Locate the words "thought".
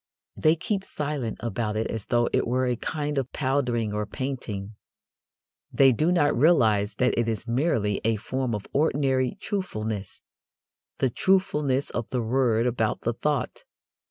13.13-13.63